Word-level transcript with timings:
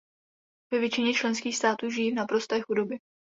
Ve 0.73 0.79
většině 0.79 1.13
členských 1.13 1.55
států 1.57 1.89
žijí 1.89 2.11
v 2.11 2.15
naprosté 2.15 2.61
chudobě. 2.61 2.97